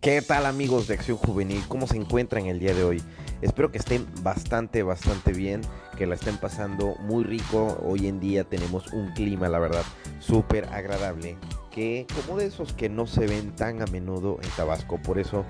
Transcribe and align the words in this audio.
¿Qué 0.00 0.22
tal 0.22 0.46
amigos 0.46 0.86
de 0.86 0.94
Acción 0.94 1.16
Juvenil? 1.16 1.60
¿Cómo 1.66 1.88
se 1.88 1.96
encuentran 1.96 2.46
el 2.46 2.60
día 2.60 2.72
de 2.72 2.84
hoy? 2.84 3.02
Espero 3.42 3.72
que 3.72 3.78
estén 3.78 4.06
bastante, 4.22 4.84
bastante 4.84 5.32
bien, 5.32 5.60
que 5.96 6.06
la 6.06 6.14
estén 6.14 6.36
pasando 6.36 6.94
muy 7.00 7.24
rico. 7.24 7.76
Hoy 7.82 8.06
en 8.06 8.20
día 8.20 8.44
tenemos 8.44 8.92
un 8.92 9.12
clima, 9.14 9.48
la 9.48 9.58
verdad, 9.58 9.82
súper 10.20 10.66
agradable, 10.66 11.36
que 11.72 12.06
como 12.14 12.38
de 12.38 12.46
esos 12.46 12.72
que 12.74 12.88
no 12.88 13.08
se 13.08 13.26
ven 13.26 13.56
tan 13.56 13.82
a 13.82 13.86
menudo 13.86 14.38
en 14.40 14.48
Tabasco. 14.50 15.02
Por 15.02 15.18
eso 15.18 15.44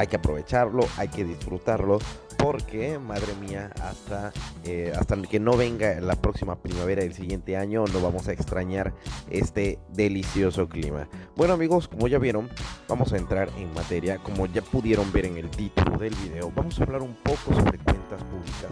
hay 0.00 0.06
que 0.06 0.16
aprovecharlo, 0.16 0.80
hay 0.96 1.08
que 1.08 1.26
disfrutarlo, 1.26 1.98
porque, 2.38 2.98
madre 2.98 3.34
mía, 3.34 3.70
hasta, 3.82 4.32
eh, 4.64 4.94
hasta 4.98 5.20
que 5.20 5.38
no 5.38 5.58
venga 5.58 6.00
la 6.00 6.16
próxima 6.16 6.56
primavera 6.56 7.02
del 7.02 7.12
siguiente 7.12 7.58
año, 7.58 7.84
no 7.92 8.00
vamos 8.00 8.26
a 8.26 8.32
extrañar 8.32 8.94
este 9.28 9.78
delicioso 9.92 10.70
clima. 10.70 11.06
Bueno 11.36 11.52
amigos, 11.52 11.86
como 11.86 12.08
ya 12.08 12.18
vieron, 12.18 12.48
vamos 12.88 13.12
a 13.12 13.18
entrar 13.18 13.50
en 13.58 13.74
materia. 13.74 14.16
Como 14.16 14.46
ya 14.46 14.62
pudieron 14.62 15.12
ver 15.12 15.26
en 15.26 15.36
el 15.36 15.50
título 15.50 15.98
del 15.98 16.14
video, 16.14 16.50
vamos 16.56 16.80
a 16.80 16.84
hablar 16.84 17.02
un 17.02 17.14
poco 17.16 17.52
sobre 17.52 17.76
cuentas 17.76 18.24
públicas. 18.24 18.70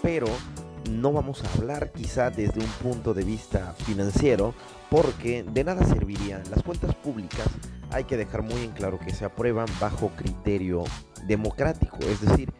Pero 0.00 0.28
no 0.88 1.12
vamos 1.12 1.42
a 1.42 1.58
hablar 1.58 1.90
quizá 1.90 2.30
desde 2.30 2.60
un 2.60 2.70
punto 2.80 3.14
de 3.14 3.24
vista 3.24 3.74
financiero, 3.78 4.54
porque 4.90 5.42
de 5.42 5.64
nada 5.64 5.84
servirían 5.84 6.42
las 6.50 6.62
cuentas 6.62 6.94
públicas. 6.94 7.48
Hay 7.92 8.04
que 8.04 8.16
dejar 8.16 8.42
muy 8.42 8.62
en 8.62 8.72
claro 8.72 8.98
que 8.98 9.12
se 9.12 9.24
aprueban 9.24 9.66
bajo 9.80 10.10
criterio 10.16 10.84
democrático, 11.26 11.98
es 12.00 12.20
decir, 12.20 12.52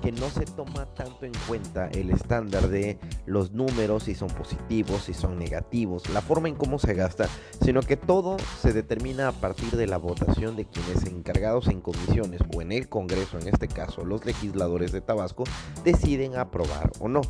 que 0.00 0.12
no 0.12 0.28
se 0.30 0.44
toma 0.44 0.86
tanto 0.94 1.26
en 1.26 1.32
cuenta 1.46 1.88
el 1.88 2.10
estándar 2.10 2.68
de 2.68 2.98
los 3.26 3.52
números, 3.52 4.04
si 4.04 4.14
son 4.14 4.28
positivos, 4.28 5.04
si 5.04 5.14
son 5.14 5.38
negativos, 5.38 6.08
la 6.10 6.20
forma 6.20 6.48
en 6.48 6.54
cómo 6.54 6.78
se 6.78 6.94
gasta, 6.94 7.28
sino 7.64 7.82
que 7.82 7.96
todo 7.96 8.36
se 8.60 8.72
determina 8.72 9.28
a 9.28 9.32
partir 9.32 9.70
de 9.72 9.86
la 9.86 9.98
votación 9.98 10.56
de 10.56 10.66
quienes 10.66 11.04
encargados 11.04 11.68
en 11.68 11.80
comisiones 11.80 12.40
o 12.54 12.62
en 12.62 12.72
el 12.72 12.88
Congreso, 12.88 13.38
en 13.38 13.48
este 13.48 13.68
caso 13.68 14.04
los 14.04 14.24
legisladores 14.24 14.92
de 14.92 15.00
Tabasco, 15.00 15.44
deciden 15.84 16.36
aprobar 16.36 16.92
o 17.00 17.08
no. 17.08 17.20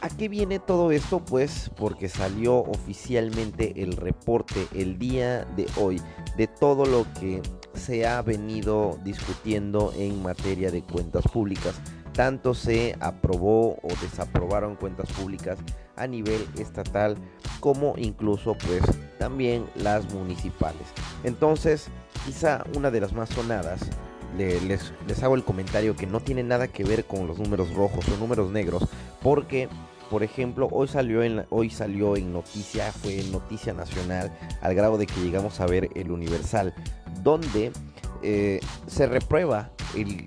¿A 0.00 0.08
qué 0.08 0.28
viene 0.28 0.58
todo 0.58 0.92
esto? 0.92 1.24
Pues 1.24 1.70
porque 1.76 2.08
salió 2.08 2.58
oficialmente 2.58 3.82
el 3.82 3.96
reporte 3.96 4.66
el 4.74 4.98
día 4.98 5.44
de 5.56 5.66
hoy 5.76 6.00
de 6.36 6.46
todo 6.46 6.84
lo 6.86 7.06
que 7.18 7.42
se 7.74 8.06
ha 8.06 8.22
venido 8.22 8.98
discutiendo 9.04 9.92
en 9.96 10.22
materia 10.22 10.70
de 10.70 10.82
cuentas 10.82 11.24
públicas. 11.32 11.74
Tanto 12.12 12.54
se 12.54 12.96
aprobó 13.00 13.72
o 13.82 13.88
desaprobaron 14.00 14.76
cuentas 14.76 15.10
públicas 15.12 15.58
a 15.96 16.06
nivel 16.06 16.46
estatal 16.58 17.16
como 17.60 17.94
incluso 17.96 18.56
pues 18.56 18.82
también 19.18 19.66
las 19.74 20.12
municipales. 20.14 20.86
Entonces, 21.24 21.88
quizá 22.24 22.64
una 22.74 22.90
de 22.90 23.00
las 23.00 23.12
más 23.12 23.28
sonadas 23.30 23.80
les, 24.36 24.62
les, 25.06 25.22
hago 25.22 25.34
el 25.34 25.44
comentario 25.44 25.96
que 25.96 26.06
no 26.06 26.20
tiene 26.20 26.42
nada 26.42 26.68
que 26.68 26.84
ver 26.84 27.04
con 27.06 27.26
los 27.26 27.38
números 27.38 27.72
rojos 27.74 28.06
o 28.08 28.16
números 28.18 28.50
negros, 28.50 28.86
porque 29.22 29.68
por 30.10 30.22
ejemplo, 30.22 30.68
hoy 30.70 30.88
salió 30.88 31.22
en 31.22 31.44
hoy 31.50 31.70
salió 31.70 32.16
en 32.16 32.32
noticia, 32.32 32.92
fue 32.92 33.22
noticia 33.24 33.72
nacional, 33.72 34.32
al 34.60 34.74
grado 34.74 34.98
de 34.98 35.06
que 35.06 35.20
llegamos 35.20 35.60
a 35.60 35.66
ver 35.66 35.90
el 35.94 36.10
Universal, 36.10 36.74
donde 37.22 37.72
eh, 38.22 38.60
se 38.86 39.06
reprueba, 39.06 39.70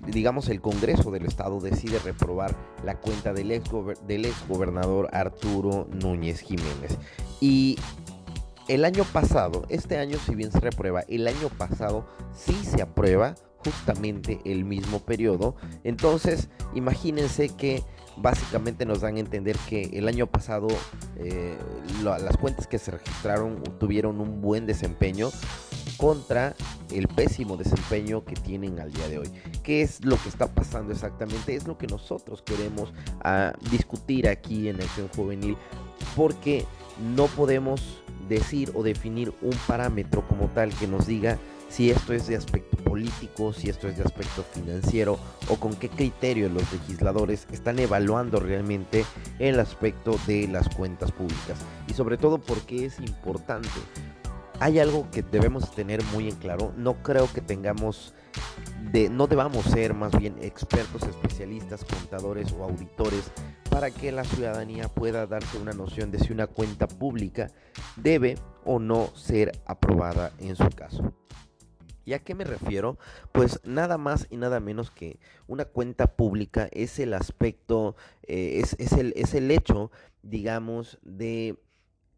digamos, 0.06 0.48
el 0.48 0.60
Congreso 0.60 1.10
del 1.10 1.26
Estado 1.26 1.60
decide 1.60 1.98
reprobar 1.98 2.54
la 2.84 2.96
cuenta 2.96 3.32
del 3.32 3.50
ex, 3.52 3.70
del 4.06 4.26
ex 4.26 4.48
gobernador 4.48 5.08
Arturo 5.12 5.88
Núñez 5.90 6.40
Jiménez. 6.40 6.98
Y 7.40 7.78
el 8.68 8.84
año 8.84 9.04
pasado, 9.12 9.64
este 9.68 9.98
año 9.98 10.18
si 10.24 10.34
bien 10.34 10.52
se 10.52 10.60
reprueba, 10.60 11.02
el 11.08 11.26
año 11.26 11.48
pasado 11.56 12.06
sí 12.32 12.54
se 12.64 12.82
aprueba 12.82 13.34
justamente 13.64 14.40
el 14.44 14.64
mismo 14.64 15.00
periodo. 15.00 15.56
Entonces, 15.84 16.48
imagínense 16.74 17.48
que 17.48 17.82
básicamente 18.20 18.84
nos 18.84 19.00
dan 19.00 19.16
a 19.16 19.20
entender 19.20 19.56
que 19.68 19.82
el 19.94 20.08
año 20.08 20.26
pasado 20.26 20.68
eh, 21.16 21.56
las 22.02 22.36
cuentas 22.36 22.66
que 22.66 22.78
se 22.78 22.90
registraron 22.90 23.62
tuvieron 23.78 24.20
un 24.20 24.40
buen 24.40 24.66
desempeño 24.66 25.30
contra 25.96 26.54
el 26.90 27.08
pésimo 27.08 27.56
desempeño 27.56 28.24
que 28.24 28.34
tienen 28.34 28.80
al 28.80 28.92
día 28.92 29.08
de 29.08 29.18
hoy. 29.18 29.30
¿Qué 29.62 29.82
es 29.82 30.04
lo 30.04 30.16
que 30.16 30.28
está 30.28 30.46
pasando 30.46 30.92
exactamente? 30.92 31.54
Es 31.54 31.66
lo 31.66 31.76
que 31.76 31.86
nosotros 31.86 32.42
queremos 32.42 32.92
ah, 33.22 33.52
discutir 33.70 34.28
aquí 34.28 34.68
en 34.68 34.80
Acción 34.80 35.08
Juvenil 35.14 35.56
porque 36.16 36.64
no 37.14 37.26
podemos 37.26 38.02
decir 38.28 38.72
o 38.74 38.82
definir 38.82 39.32
un 39.42 39.56
parámetro 39.66 40.26
como 40.26 40.48
tal 40.48 40.70
que 40.70 40.86
nos 40.86 41.06
diga 41.06 41.38
si 41.70 41.90
esto 41.90 42.12
es 42.12 42.26
de 42.26 42.36
aspecto 42.36 42.76
político, 42.78 43.52
si 43.52 43.70
esto 43.70 43.88
es 43.88 43.96
de 43.96 44.02
aspecto 44.02 44.42
financiero 44.42 45.18
o 45.48 45.56
con 45.56 45.74
qué 45.74 45.88
criterio 45.88 46.48
los 46.48 46.70
legisladores 46.72 47.46
están 47.52 47.78
evaluando 47.78 48.40
realmente 48.40 49.04
el 49.38 49.58
aspecto 49.60 50.18
de 50.26 50.48
las 50.48 50.68
cuentas 50.68 51.12
públicas 51.12 51.58
y 51.88 51.94
sobre 51.94 52.18
todo 52.18 52.38
porque 52.38 52.84
es 52.84 52.98
importante. 52.98 53.68
Hay 54.58 54.78
algo 54.78 55.10
que 55.10 55.22
debemos 55.22 55.70
tener 55.70 56.02
muy 56.12 56.28
en 56.28 56.36
claro, 56.36 56.74
no 56.76 57.02
creo 57.02 57.32
que 57.32 57.40
tengamos 57.40 58.12
no 59.10 59.26
debamos 59.28 59.64
ser 59.66 59.94
más 59.94 60.16
bien 60.18 60.36
expertos, 60.42 61.02
especialistas, 61.04 61.84
contadores 61.84 62.52
o 62.52 62.64
auditores 62.64 63.30
para 63.70 63.90
que 63.90 64.10
la 64.10 64.24
ciudadanía 64.24 64.88
pueda 64.88 65.26
darse 65.26 65.58
una 65.58 65.72
noción 65.72 66.10
de 66.10 66.18
si 66.18 66.32
una 66.32 66.48
cuenta 66.48 66.88
pública 66.88 67.50
debe 67.96 68.36
o 68.64 68.80
no 68.80 69.08
ser 69.14 69.52
aprobada 69.66 70.32
en 70.38 70.56
su 70.56 70.68
caso. 70.70 71.12
¿Y 72.10 72.12
a 72.12 72.18
qué 72.18 72.34
me 72.34 72.42
refiero? 72.42 72.98
Pues 73.30 73.60
nada 73.62 73.96
más 73.96 74.26
y 74.30 74.36
nada 74.36 74.58
menos 74.58 74.90
que 74.90 75.20
una 75.46 75.64
cuenta 75.64 76.16
pública 76.16 76.68
es 76.72 76.98
el 76.98 77.14
aspecto, 77.14 77.94
eh, 78.26 78.60
es, 78.60 78.92
el, 78.94 79.12
es, 79.14 79.32
el, 79.34 79.48
hecho, 79.52 79.92
digamos, 80.24 80.98
de, 81.02 81.56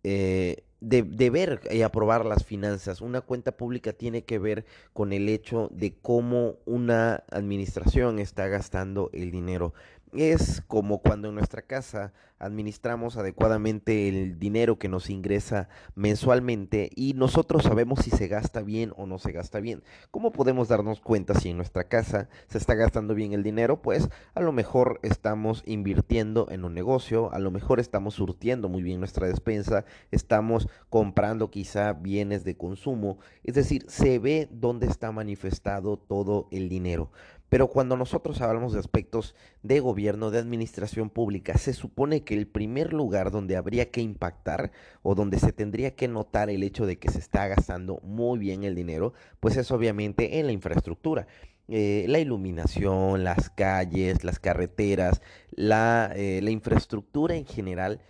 eh, 0.03 0.65
de, 0.83 1.31
ver 1.31 1.61
y 1.71 1.83
aprobar 1.83 2.27
las 2.27 2.45
finanzas. 2.45 3.01
Una 3.01 3.21
cuenta 3.21 3.53
pública 3.53 3.93
tiene 3.93 4.25
que 4.25 4.39
ver 4.39 4.65
con 4.93 5.13
el 5.13 5.29
hecho 5.29 5.71
de 5.73 5.95
cómo 5.95 6.57
una 6.67 7.23
administración 7.31 8.19
está 8.19 8.49
gastando 8.49 9.11
el 9.13 9.31
dinero 9.31 9.73
es 10.13 10.63
como 10.67 10.99
cuando 10.99 11.29
en 11.29 11.35
nuestra 11.35 11.63
casa 11.63 12.13
administramos 12.39 13.17
adecuadamente 13.17 14.09
el 14.09 14.39
dinero 14.39 14.79
que 14.79 14.89
nos 14.89 15.09
ingresa 15.09 15.69
mensualmente 15.95 16.91
y 16.95 17.15
nosotros 17.15 17.63
sabemos 17.63 18.01
si 18.01 18.11
se 18.11 18.27
gasta 18.27 18.63
bien 18.63 18.93
o 18.97 19.07
no 19.07 19.19
se 19.19 19.33
gasta 19.33 19.61
bien. 19.61 19.83
¿Cómo 20.11 20.33
podemos 20.33 20.69
darnos 20.69 21.01
cuenta 21.01 21.35
si 21.35 21.51
en 21.51 21.57
nuestra 21.57 21.85
casa 21.85 22.29
se 22.49 22.59
está 22.59 22.75
gastando 22.75 23.15
bien 23.15 23.33
el 23.33 23.45
dinero? 23.45 23.81
Pues 23.81 24.09
a 24.35 24.41
lo 24.41 24.53
mejor 24.53 24.99
estamos 25.03 25.63
invirtiendo 25.67 26.49
en 26.51 26.65
un 26.65 26.75
negocio, 26.75 27.33
a 27.33 27.39
lo 27.39 27.51
mejor 27.51 27.79
estamos 27.79 28.15
surtiendo 28.15 28.69
muy 28.69 28.83
bien 28.83 28.99
nuestra 28.99 29.29
despensa, 29.29 29.85
estamos 30.11 30.69
comprando 30.89 31.51
quizá 31.51 31.93
bienes 31.93 32.45
de 32.45 32.57
consumo, 32.57 33.19
es 33.45 33.55
decir, 33.55 33.85
se 33.89 34.19
ve 34.19 34.49
dónde 34.51 34.87
está 34.87 35.13
manifestado 35.13 35.97
todo 35.97 36.49
el 36.51 36.69
dinero. 36.69 37.11
Pero 37.53 37.69
cuando 37.69 37.99
nosotros 37.99 38.41
hablamos 38.41 38.73
de 38.73 38.79
aspectos 38.79 39.35
de 39.63 39.81
gobierno, 39.81 40.31
de 40.31 40.39
administración 40.39 41.11
pública, 41.11 41.59
se 41.59 41.75
supone 41.75 42.25
que 42.25 42.33
el 42.33 42.47
primer 42.47 42.95
lugar 42.95 43.31
donde 43.31 43.57
habría 43.57 43.91
que 43.91 44.01
impactar 44.01 44.73
o 45.03 45.15
donde 45.15 45.39
se 45.39 45.53
tendría 45.53 45.95
que 45.95 46.09
notar 46.09 46.49
el 46.49 46.63
hecho 46.63 46.87
de 46.87 46.99
que 46.99 47.11
se 47.11 47.19
está 47.19 47.49
gastando 47.49 48.01
muy 48.05 48.39
bien 48.39 48.65
el 48.65 48.75
dinero, 48.75 49.13
pues 49.39 49.59
es 49.59 49.71
obviamente 49.71 50.39
en 50.39 50.47
la 50.47 50.53
infraestructura. 50.53 51.27
Eh, 51.69 52.07
la 52.09 52.21
iluminación, 52.21 53.23
las 53.23 53.51
calles, 53.51 54.25
las 54.25 54.39
carreteras, 54.39 55.21
eh, 55.55 56.41
la 56.43 56.51
infraestructura 56.51 57.37
en 57.37 57.45
general, 57.45 58.01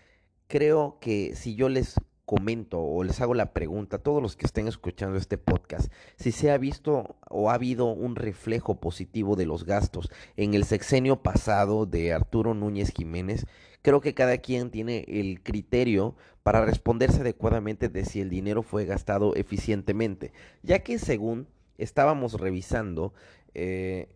creo 0.47 0.99
que 1.01 1.35
si 1.35 1.57
yo 1.57 1.69
les 1.69 1.97
comento 2.27 2.81
o 2.81 3.05
les 3.05 3.21
hago 3.21 3.35
la 3.35 3.53
pregunta 3.53 3.97
a 3.97 4.03
todos 4.03 4.23
los 4.23 4.37
que 4.37 4.47
estén 4.47 4.69
escuchando 4.69 5.19
este 5.19 5.39
podcast, 5.39 5.93
si 6.17 6.33
se 6.33 6.51
ha 6.51 6.59
visto 6.59 7.17
o 7.29 7.51
ha 7.51 7.55
habido 7.55 7.87
un 7.87 8.17
reflejo 8.17 8.81
positivo 8.81 9.37
de 9.37 9.47
los 9.47 9.65
gastos. 9.65 10.11
En 10.37 10.55
el 10.55 10.65
sexenio 10.65 11.23
pasado 11.23 11.87
de 11.87 12.13
Arturo 12.13 12.55
Núñez 12.55 12.93
Jiménez, 12.93 13.47
creo 13.83 14.01
que 14.01 14.15
cada 14.15 14.39
quien 14.39 14.71
tiene 14.71 15.05
el 15.09 15.43
criterio 15.43 16.15
para 16.43 16.65
responderse 16.65 17.21
adecuadamente 17.21 17.89
de 17.89 18.05
si 18.05 18.21
el 18.21 18.31
dinero 18.31 18.63
fue 18.63 18.85
gastado 18.85 19.35
eficientemente, 19.35 20.33
ya 20.63 20.81
que 20.81 20.99
según 20.99 21.47
estábamos 21.79 22.35
revisando 22.35 23.13
eh, 23.55 24.09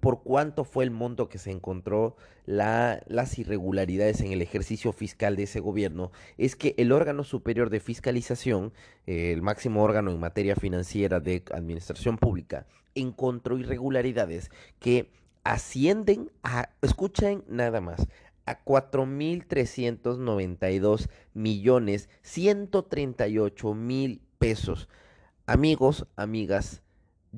por 0.00 0.22
cuánto 0.22 0.64
fue 0.64 0.84
el 0.84 0.90
monto 0.90 1.28
que 1.28 1.38
se 1.38 1.50
encontró 1.50 2.16
las 2.46 3.38
irregularidades 3.38 4.20
en 4.20 4.32
el 4.32 4.42
ejercicio 4.42 4.92
fiscal 4.92 5.36
de 5.36 5.44
ese 5.44 5.60
gobierno, 5.60 6.12
es 6.36 6.56
que 6.56 6.74
el 6.76 6.92
órgano 6.92 7.24
superior 7.24 7.70
de 7.70 7.80
fiscalización, 7.80 8.74
eh, 9.06 9.32
el 9.32 9.40
máximo 9.40 9.82
órgano 9.82 10.10
en 10.10 10.20
materia 10.20 10.54
financiera 10.54 11.20
de 11.20 11.42
administración 11.52 12.18
pública, 12.18 12.66
encontró 12.94 13.56
irregularidades 13.58 14.50
que 14.78 15.10
ascienden 15.44 16.30
a, 16.42 16.68
escuchen 16.82 17.44
nada 17.48 17.80
más, 17.80 18.06
a 18.46 18.62
4.392 18.62 21.08
millones 21.32 22.10
138 22.22 23.74
mil 23.74 24.20
pesos. 24.38 24.90
Amigos, 25.46 26.06
amigas, 26.16 26.82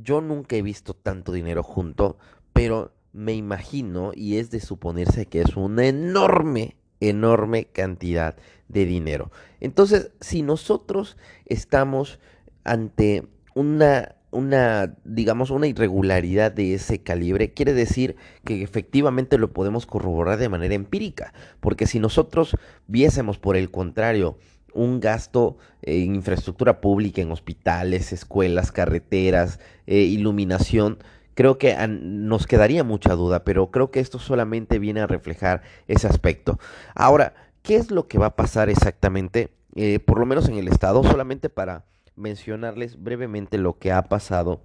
yo 0.02 0.20
nunca 0.20 0.56
he 0.56 0.62
visto 0.62 0.94
tanto 0.94 1.32
dinero 1.32 1.62
junto, 1.62 2.18
pero 2.52 2.92
me 3.12 3.34
imagino 3.34 4.12
y 4.14 4.36
es 4.36 4.50
de 4.50 4.60
suponerse 4.60 5.26
que 5.26 5.40
es 5.40 5.56
una 5.56 5.86
enorme, 5.86 6.76
enorme 7.00 7.66
cantidad 7.66 8.36
de 8.68 8.84
dinero. 8.84 9.30
Entonces, 9.60 10.10
si 10.20 10.42
nosotros 10.42 11.16
estamos 11.46 12.18
ante 12.64 13.26
una 13.54 14.16
una, 14.36 14.96
digamos, 15.04 15.50
una 15.50 15.66
irregularidad 15.66 16.52
de 16.52 16.74
ese 16.74 17.02
calibre, 17.02 17.52
quiere 17.52 17.72
decir 17.72 18.16
que 18.44 18.62
efectivamente 18.62 19.38
lo 19.38 19.52
podemos 19.52 19.86
corroborar 19.86 20.38
de 20.38 20.48
manera 20.48 20.74
empírica, 20.74 21.32
porque 21.60 21.86
si 21.86 21.98
nosotros 21.98 22.56
viésemos 22.86 23.38
por 23.38 23.56
el 23.56 23.70
contrario 23.70 24.38
un 24.76 25.00
gasto 25.00 25.56
en 25.82 26.14
infraestructura 26.14 26.80
pública, 26.80 27.20
en 27.22 27.32
hospitales, 27.32 28.12
escuelas, 28.12 28.72
carreteras, 28.72 29.58
eh, 29.86 30.00
iluminación, 30.00 30.98
creo 31.34 31.58
que 31.58 31.76
nos 31.88 32.46
quedaría 32.46 32.84
mucha 32.84 33.14
duda, 33.14 33.44
pero 33.44 33.70
creo 33.70 33.90
que 33.90 34.00
esto 34.00 34.18
solamente 34.18 34.78
viene 34.78 35.00
a 35.00 35.06
reflejar 35.06 35.62
ese 35.86 36.06
aspecto. 36.06 36.58
Ahora, 36.94 37.34
¿qué 37.62 37.76
es 37.76 37.90
lo 37.90 38.08
que 38.08 38.18
va 38.18 38.26
a 38.26 38.36
pasar 38.36 38.68
exactamente? 38.70 39.50
Eh, 39.74 39.98
por 39.98 40.18
lo 40.18 40.26
menos 40.26 40.48
en 40.48 40.56
el 40.56 40.68
Estado, 40.68 41.02
solamente 41.02 41.48
para 41.50 41.84
mencionarles 42.16 43.02
brevemente 43.02 43.58
lo 43.58 43.78
que 43.78 43.92
ha 43.92 44.02
pasado 44.02 44.62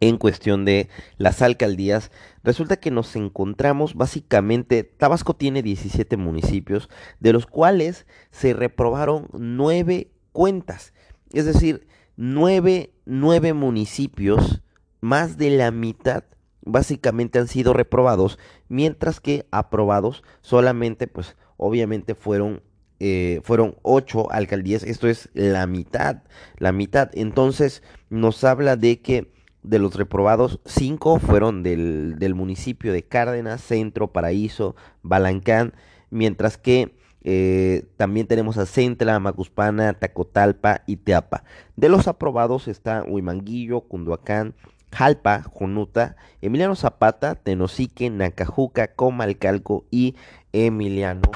en 0.00 0.16
cuestión 0.16 0.64
de 0.64 0.88
las 1.16 1.42
alcaldías, 1.42 2.10
resulta 2.42 2.76
que 2.76 2.90
nos 2.90 3.16
encontramos 3.16 3.94
básicamente, 3.94 4.84
Tabasco 4.84 5.34
tiene 5.34 5.62
17 5.62 6.16
municipios, 6.16 6.88
de 7.20 7.32
los 7.32 7.46
cuales 7.46 8.06
se 8.30 8.54
reprobaron 8.54 9.28
9 9.32 10.10
cuentas, 10.32 10.92
es 11.32 11.44
decir, 11.44 11.86
9, 12.16 12.92
9 13.06 13.52
municipios, 13.52 14.62
más 15.00 15.36
de 15.36 15.50
la 15.50 15.70
mitad 15.70 16.24
básicamente 16.62 17.38
han 17.38 17.48
sido 17.48 17.72
reprobados, 17.72 18.38
mientras 18.68 19.20
que 19.20 19.46
aprobados 19.50 20.22
solamente, 20.42 21.06
pues 21.06 21.36
obviamente 21.56 22.14
fueron 22.14 22.62
eh, 23.00 23.40
fueron 23.44 23.76
ocho 23.82 24.30
alcaldías, 24.32 24.82
esto 24.82 25.06
es 25.06 25.28
la 25.32 25.66
mitad, 25.68 26.24
la 26.58 26.72
mitad. 26.72 27.10
Entonces 27.14 27.82
nos 28.10 28.42
habla 28.42 28.74
de 28.76 29.00
que 29.00 29.32
de 29.62 29.78
los 29.78 29.94
reprobados, 29.94 30.60
cinco 30.64 31.18
fueron 31.18 31.62
del, 31.62 32.18
del 32.18 32.34
municipio 32.34 32.92
de 32.92 33.02
Cárdenas, 33.02 33.60
Centro, 33.60 34.12
Paraíso, 34.12 34.76
Balancán, 35.02 35.74
mientras 36.10 36.56
que 36.56 36.96
eh, 37.22 37.84
también 37.96 38.26
tenemos 38.26 38.56
a 38.58 38.66
Centla, 38.66 39.18
Macuspana, 39.18 39.92
Tacotalpa 39.94 40.82
y 40.86 40.96
Teapa. 40.96 41.44
De 41.76 41.88
los 41.88 42.08
aprobados 42.08 42.68
está 42.68 43.02
Huimanguillo, 43.02 43.82
Cunduacán, 43.82 44.54
Jalpa, 44.92 45.42
Jonuta, 45.42 46.16
Emiliano 46.40 46.74
Zapata, 46.74 47.34
Tenosique, 47.34 48.08
Nacajuca, 48.08 48.94
Comalcalco 48.94 49.84
y 49.90 50.14
Emiliano 50.52 51.30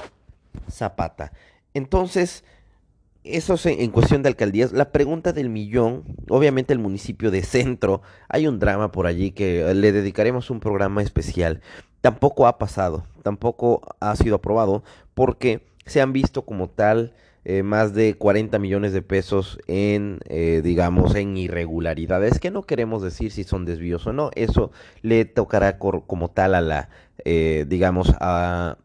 Zapata. 0.71 1.33
Entonces, 1.75 2.45
eso 3.25 3.55
es 3.55 3.67
en 3.67 3.91
cuestión 3.91 4.23
de 4.23 4.29
alcaldías. 4.29 4.73
La 4.73 4.91
pregunta 4.93 5.33
del 5.33 5.49
millón, 5.49 6.05
obviamente 6.29 6.73
el 6.73 6.79
municipio 6.79 7.31
de 7.31 7.43
Centro, 7.43 8.03
hay 8.29 8.47
un 8.47 8.59
drama 8.59 8.93
por 8.93 9.07
allí 9.07 9.31
que 9.31 9.73
le 9.75 9.93
dedicaremos 9.93 10.51
un 10.51 10.61
programa 10.61 11.03
especial. 11.03 11.61
Tampoco 12.01 12.47
ha 12.47 12.59
pasado, 12.59 13.07
tampoco 13.23 13.83
ha 14.01 14.17
sido 14.17 14.37
aprobado 14.37 14.83
porque 15.15 15.67
se 15.87 16.01
han 16.01 16.13
visto 16.13 16.43
como 16.43 16.69
tal 16.69 17.15
eh, 17.45 17.65
más 17.65 17.93
de 17.93 18.15
40 18.15 18.59
millones 18.61 18.93
de 18.93 19.03
pesos 19.03 19.59
en, 19.67 20.21
eh, 20.29 20.61
digamos, 20.63 21.17
en 21.17 21.37
irregularidades, 21.37 22.39
que 22.39 22.53
no 22.53 22.63
queremos 22.63 23.03
decir 23.03 23.33
si 23.33 23.43
son 23.43 23.65
desvíos 23.65 24.07
o 24.07 24.13
no, 24.13 24.31
eso 24.37 24.71
le 25.03 25.25
tocará 25.25 25.77
como 25.79 26.31
tal 26.31 26.55
a 26.55 26.61
la, 26.61 26.89
eh, 27.25 27.67
digamos, 27.69 28.15
a, 28.21 28.79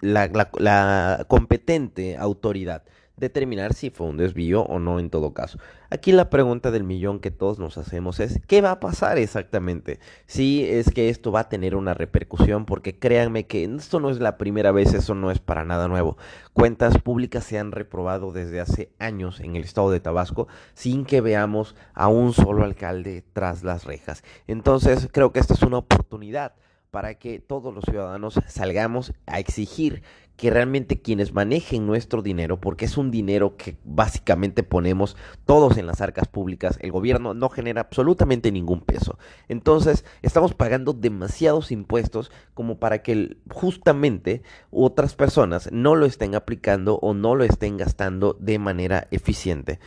la, 0.00 1.24
competente 1.26 2.16
autoridad 2.16 2.84
determinar 3.16 3.72
si 3.72 3.90
fue 3.90 4.06
un 4.06 4.16
desvío 4.16 4.62
o 4.62 4.78
no 4.78 5.00
en 5.00 5.10
todo 5.10 5.32
caso. 5.32 5.58
Aquí 5.90 6.12
la 6.12 6.28
pregunta 6.28 6.70
del 6.70 6.84
millón 6.84 7.20
que 7.20 7.30
todos 7.30 7.58
nos 7.58 7.78
hacemos 7.78 8.20
es, 8.20 8.40
¿qué 8.46 8.60
va 8.60 8.72
a 8.72 8.80
pasar 8.80 9.18
exactamente? 9.18 10.00
Si 10.26 10.64
es 10.64 10.90
que 10.90 11.08
esto 11.08 11.32
va 11.32 11.40
a 11.40 11.48
tener 11.48 11.76
una 11.76 11.94
repercusión, 11.94 12.66
porque 12.66 12.98
créanme 12.98 13.46
que 13.46 13.64
esto 13.64 14.00
no 14.00 14.10
es 14.10 14.20
la 14.20 14.36
primera 14.36 14.72
vez, 14.72 14.92
eso 14.92 15.14
no 15.14 15.30
es 15.30 15.38
para 15.38 15.64
nada 15.64 15.88
nuevo. 15.88 16.18
Cuentas 16.52 16.98
públicas 16.98 17.44
se 17.44 17.58
han 17.58 17.72
reprobado 17.72 18.32
desde 18.32 18.60
hace 18.60 18.90
años 18.98 19.40
en 19.40 19.56
el 19.56 19.64
estado 19.64 19.90
de 19.90 20.00
Tabasco 20.00 20.48
sin 20.74 21.04
que 21.04 21.20
veamos 21.20 21.74
a 21.94 22.08
un 22.08 22.32
solo 22.32 22.64
alcalde 22.64 23.24
tras 23.32 23.62
las 23.62 23.84
rejas. 23.84 24.22
Entonces 24.46 25.08
creo 25.10 25.32
que 25.32 25.40
esta 25.40 25.54
es 25.54 25.62
una 25.62 25.78
oportunidad 25.78 26.54
para 26.96 27.16
que 27.16 27.40
todos 27.40 27.74
los 27.74 27.84
ciudadanos 27.84 28.40
salgamos 28.48 29.12
a 29.26 29.38
exigir 29.38 30.02
que 30.38 30.48
realmente 30.48 31.02
quienes 31.02 31.34
manejen 31.34 31.86
nuestro 31.86 32.22
dinero, 32.22 32.58
porque 32.58 32.86
es 32.86 32.96
un 32.96 33.10
dinero 33.10 33.58
que 33.58 33.76
básicamente 33.84 34.62
ponemos 34.62 35.14
todos 35.44 35.76
en 35.76 35.86
las 35.86 36.00
arcas 36.00 36.26
públicas, 36.26 36.78
el 36.80 36.92
gobierno 36.92 37.34
no 37.34 37.50
genera 37.50 37.82
absolutamente 37.82 38.50
ningún 38.50 38.80
peso. 38.80 39.18
Entonces, 39.46 40.06
estamos 40.22 40.54
pagando 40.54 40.94
demasiados 40.94 41.70
impuestos 41.70 42.32
como 42.54 42.78
para 42.78 43.02
que 43.02 43.36
justamente 43.50 44.40
otras 44.70 45.14
personas 45.14 45.68
no 45.72 45.96
lo 45.96 46.06
estén 46.06 46.34
aplicando 46.34 46.98
o 47.02 47.12
no 47.12 47.34
lo 47.34 47.44
estén 47.44 47.76
gastando 47.76 48.38
de 48.40 48.58
manera 48.58 49.06
eficiente. 49.10 49.80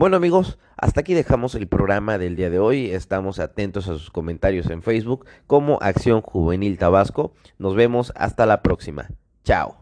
Bueno 0.00 0.16
amigos, 0.16 0.58
hasta 0.78 1.02
aquí 1.02 1.12
dejamos 1.12 1.54
el 1.54 1.68
programa 1.68 2.16
del 2.16 2.34
día 2.34 2.48
de 2.48 2.58
hoy. 2.58 2.90
Estamos 2.90 3.38
atentos 3.38 3.86
a 3.86 3.92
sus 3.92 4.08
comentarios 4.08 4.70
en 4.70 4.80
Facebook 4.80 5.26
como 5.46 5.78
Acción 5.82 6.22
Juvenil 6.22 6.78
Tabasco. 6.78 7.34
Nos 7.58 7.74
vemos 7.74 8.10
hasta 8.16 8.46
la 8.46 8.62
próxima. 8.62 9.10
Chao. 9.44 9.79